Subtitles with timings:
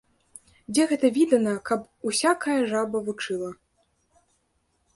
[0.77, 3.51] Дзе гэта відана, каб усякая жаба вучыла!